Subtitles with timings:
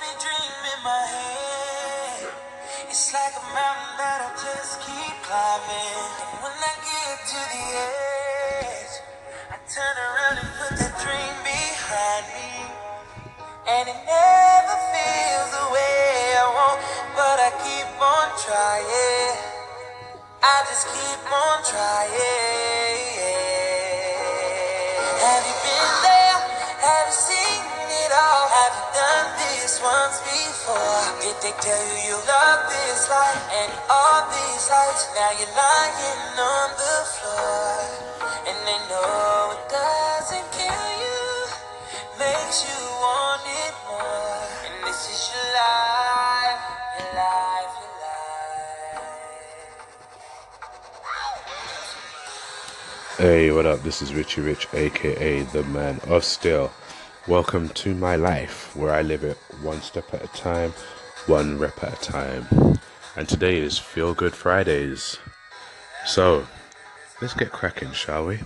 [0.00, 2.32] every dream in my head.
[2.88, 6.00] It's like a mountain that I just keep climbing.
[6.24, 7.64] And when I get to the
[8.64, 8.94] edge,
[9.52, 12.64] I turn around and put that dream behind me.
[13.68, 16.80] And it never feels the way I want,
[17.12, 19.36] but I keep on trying.
[20.40, 22.08] I just keep on trying.
[25.20, 26.09] Have you been there?
[29.82, 31.04] Once before?
[31.24, 35.08] Did they tell you you love this life and all these lights?
[35.16, 37.80] Now you're lying on the floor,
[38.44, 41.20] and they know it doesn't kill you,
[42.20, 44.44] makes you want it more.
[44.68, 46.60] And this is your life,
[47.00, 48.36] your life, your life.
[53.16, 53.82] Hey, what up?
[53.82, 56.70] This is Richie Rich, aka the man of steel.
[57.28, 60.72] Welcome to my life where I live it one step at a time,
[61.26, 62.78] one rep at a time.
[63.14, 65.18] And today is Feel Good Fridays.
[66.06, 66.46] So,
[67.20, 68.38] let's get cracking, shall we?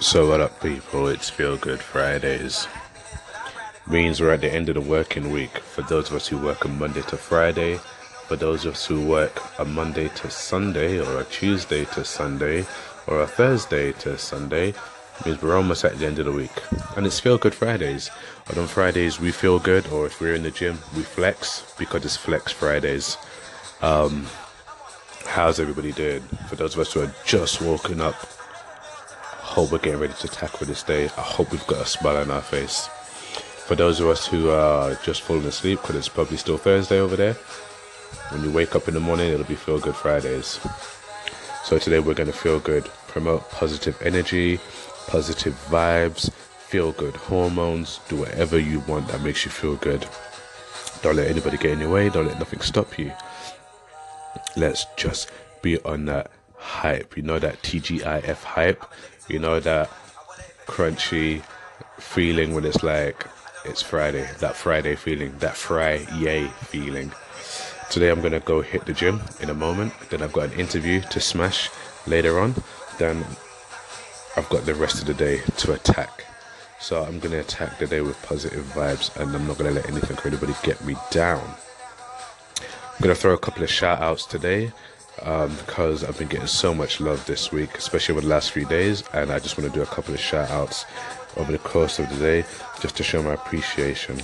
[0.00, 1.08] So, what up, people?
[1.08, 2.68] It's Feel Good Fridays.
[3.88, 5.58] Means we're at the end of the working week.
[5.58, 7.80] For those of us who work a Monday to Friday,
[8.26, 12.66] for those of us who work a Monday to Sunday, or a Tuesday to Sunday,
[13.06, 14.74] or a Thursday to Sunday,
[15.24, 16.50] means we're almost at the end of the week.
[16.96, 18.10] And it's Feel Good Fridays.
[18.48, 22.04] And on Fridays, we feel good, or if we're in the gym, we flex because
[22.04, 23.16] it's Flex Fridays.
[23.80, 24.26] Um,
[25.24, 26.22] how's everybody doing?
[26.48, 28.16] For those of us who are just woken up,
[29.40, 31.04] I hope we're getting ready to tackle this day.
[31.04, 32.88] I hope we've got a smile on our face.
[33.66, 37.14] For those of us who are just falling asleep, because it's probably still Thursday over
[37.14, 37.36] there,
[38.30, 40.60] when you wake up in the morning, it'll be Feel Good Fridays.
[41.64, 44.60] So today we're going to feel good, promote positive energy,
[45.06, 50.06] positive vibes, feel good hormones, do whatever you want that makes you feel good.
[51.02, 53.12] Don't let anybody get in your way, don't let nothing stop you.
[54.56, 55.30] Let's just
[55.62, 57.16] be on that hype.
[57.16, 58.84] You know that TGIF hype?
[59.28, 59.90] You know that
[60.66, 61.42] crunchy
[61.98, 63.26] feeling when it's like
[63.64, 67.12] it's Friday, that Friday feeling, that Fry yay feeling.
[67.90, 69.92] Today I'm gonna go hit the gym in a moment.
[70.10, 71.70] Then I've got an interview to smash
[72.06, 72.54] later on.
[72.98, 73.24] Then
[74.36, 76.24] I've got the rest of the day to attack.
[76.80, 80.16] So I'm gonna attack the day with positive vibes, and I'm not gonna let anything
[80.18, 81.42] or anybody get me down.
[82.60, 84.72] I'm gonna throw a couple of shout outs today
[85.22, 88.66] um, because I've been getting so much love this week, especially over the last few
[88.66, 90.84] days, and I just want to do a couple of shout outs
[91.36, 92.44] over the course of the day
[92.80, 94.20] just to show my appreciation.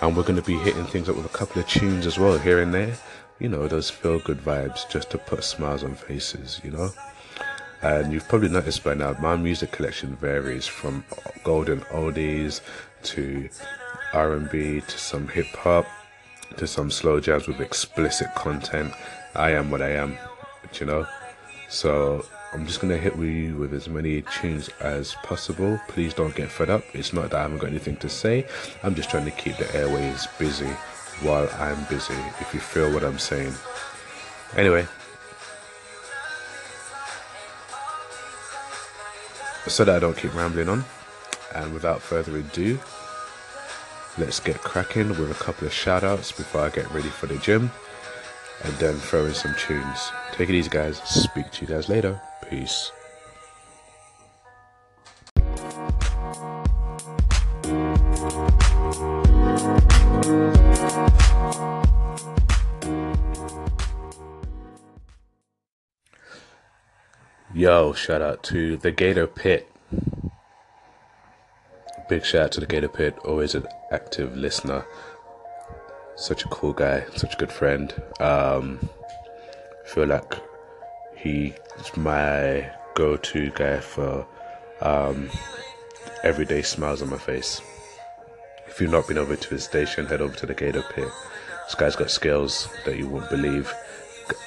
[0.00, 2.38] And we're going to be hitting things up with a couple of tunes as well
[2.38, 2.94] here and there.
[3.38, 6.90] You know, those feel good vibes just to put smiles on faces, you know.
[7.82, 11.04] And you've probably noticed by now, my music collection varies from
[11.44, 12.60] golden oldies
[13.04, 13.48] to
[14.12, 15.86] R&B to some hip hop
[16.56, 18.92] to some slow jams with explicit content.
[19.34, 20.16] I am what I am,
[20.80, 21.06] you know.
[21.68, 22.24] So
[22.54, 25.78] I'm just gonna hit you with as many tunes as possible.
[25.88, 26.82] Please don't get fed up.
[26.94, 28.46] It's not that I haven't got anything to say.
[28.82, 30.70] I'm just trying to keep the airways busy
[31.20, 32.14] while I'm busy.
[32.40, 33.52] If you feel what I'm saying.
[34.56, 34.86] Anyway.
[39.66, 40.82] So that I don't keep rambling on,
[41.54, 42.78] and without further ado,
[44.16, 47.36] let's get cracking with a couple of shout outs before I get ready for the
[47.36, 47.70] gym
[48.64, 50.10] and then throw in some tunes.
[50.32, 50.98] Take it easy, guys.
[51.04, 52.20] Speak to you guys later.
[52.48, 52.92] Peace.
[67.54, 69.68] Yo, shout out to the Gator Pit.
[72.08, 74.86] Big shout out to the Gator Pit, always an active listener.
[76.18, 77.94] Such a cool guy, such a good friend.
[78.18, 78.80] Um,
[79.84, 80.34] feel like
[81.16, 81.54] he's
[81.96, 84.26] my go-to guy for
[84.80, 85.30] um,
[86.24, 87.62] everyday smiles on my face.
[88.66, 91.08] If you've not been over to his station, head over to the Gator Pit.
[91.66, 93.72] This guy's got skills that you won't believe.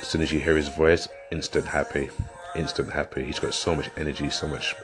[0.00, 2.08] As soon as you hear his voice, instant happy,
[2.56, 3.24] instant happy.
[3.24, 4.74] He's got so much energy, so much,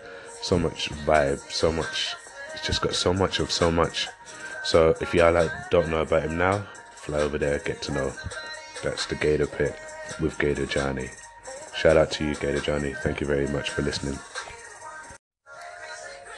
[0.43, 2.15] so much vibe, so much.
[2.53, 4.07] He's just got so much of so much.
[4.65, 6.67] So if y'all like, don't know about him now,
[6.97, 8.13] fly over there, get to know.
[8.83, 9.79] That's the Gator Pit
[10.21, 11.11] with Gator Johnny.
[11.77, 12.95] Shout out to you, Gator Johnny.
[12.95, 14.19] Thank you very much for listening.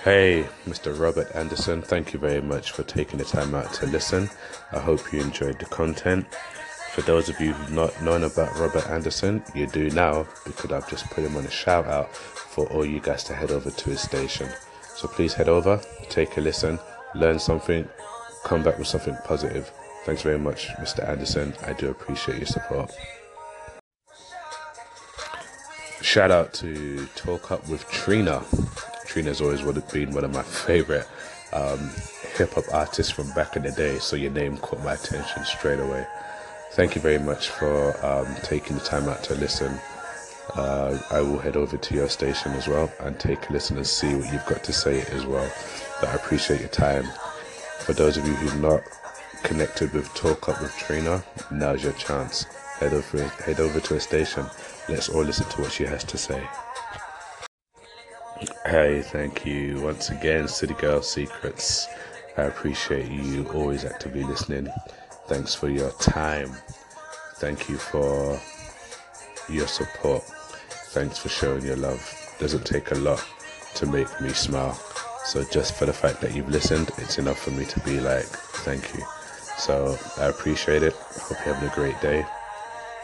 [0.03, 0.99] Hey, Mr.
[0.99, 4.29] Robert Anderson, thank you very much for taking the time out to listen.
[4.73, 6.27] I hope you enjoyed the content.
[6.93, 10.89] For those of you who've not known about Robert Anderson, you do now because I've
[10.89, 13.91] just put him on a shout out for all you guys to head over to
[13.91, 14.49] his station.
[14.95, 16.79] So please head over, take a listen,
[17.15, 17.89] learn something,
[18.47, 19.73] come back with something positive.
[20.05, 21.07] Thanks very much, Mr.
[21.07, 21.53] Anderson.
[21.67, 22.93] I do appreciate your support.
[26.01, 28.45] Shout out to Talk Up with Trina.
[29.05, 29.63] Trina's always
[29.93, 31.09] been one of my favorite
[31.53, 31.91] um,
[32.37, 35.81] hip hop artists from back in the day, so your name caught my attention straight
[35.81, 36.07] away.
[36.73, 39.77] Thank you very much for um, taking the time out to listen.
[40.55, 43.87] Uh, I will head over to your station as well and take a listen and
[43.87, 45.51] see what you've got to say as well.
[46.01, 47.07] But I appreciate your time.
[47.87, 48.83] For those of you who are not
[49.45, 51.23] connected with Talk Up with Trina,
[51.53, 52.43] now's your chance.
[52.81, 54.45] Head over, head over to a station.
[54.89, 56.43] Let's all listen to what she has to say.
[58.65, 61.87] Hey, thank you once again, City Girl Secrets.
[62.37, 64.67] I appreciate you always actively listening.
[65.29, 66.51] Thanks for your time.
[67.37, 68.41] Thank you for
[69.49, 70.25] your support.
[70.91, 72.03] Thanks for showing your love.
[72.41, 73.25] Doesn't take a lot
[73.77, 74.77] to make me smile.
[75.27, 78.25] So just for the fact that you've listened, it's enough for me to be like,
[78.63, 79.03] thank you.
[79.59, 80.93] So I appreciate it.
[80.93, 82.25] Hope you're having a great day.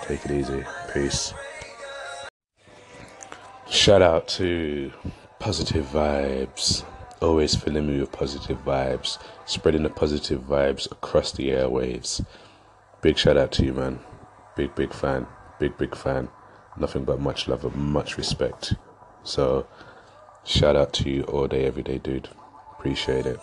[0.02, 0.64] Take it easy.
[0.94, 1.34] Peace.
[3.69, 4.92] Shout out to
[5.40, 6.84] Positive Vibes.
[7.20, 12.25] Always filling me with positive vibes, spreading the positive vibes across the airwaves.
[13.00, 13.98] Big shout out to you, man.
[14.56, 15.26] Big, big fan.
[15.58, 16.28] Big, big fan.
[16.76, 18.75] Nothing but much love and much respect.
[19.25, 19.66] So,
[20.44, 22.28] shout out to you all day, every day, dude.
[22.78, 23.38] Appreciate it.